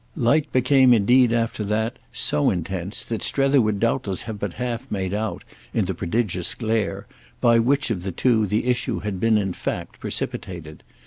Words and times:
Light 0.15 0.51
became 0.51 0.93
indeed 0.95 1.31
after 1.31 1.63
that 1.63 1.99
so 2.11 2.49
intense 2.49 3.05
that 3.05 3.21
Strether 3.21 3.61
would 3.61 3.79
doubtless 3.79 4.23
have 4.23 4.39
but 4.39 4.53
half 4.53 4.89
made 4.89 5.13
out, 5.13 5.43
in 5.75 5.85
the 5.85 5.93
prodigious 5.93 6.55
glare, 6.55 7.05
by 7.39 7.59
which 7.59 7.91
of 7.91 8.01
the 8.01 8.11
two 8.11 8.47
the 8.47 8.65
issue 8.65 9.01
had 9.01 9.19
been 9.19 9.37
in 9.37 9.53
fact 9.53 9.99
precipitated. 9.99 10.81